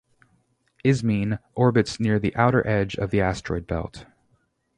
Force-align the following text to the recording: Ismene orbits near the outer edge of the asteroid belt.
Ismene 0.83 1.37
orbits 1.53 1.99
near 1.99 2.17
the 2.17 2.35
outer 2.35 2.65
edge 2.65 2.95
of 2.95 3.11
the 3.11 3.21
asteroid 3.21 3.67
belt. 3.67 4.07